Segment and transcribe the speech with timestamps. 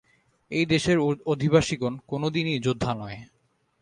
[0.51, 0.97] এই দেশের
[1.25, 3.19] অধিবাসিগণ কোনদিনই যোদ্ধা নয়।